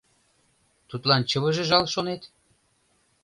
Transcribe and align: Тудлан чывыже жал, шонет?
Тудлан 0.89 1.21
чывыже 1.29 1.63
жал, 1.69 1.85
шонет? 1.93 2.21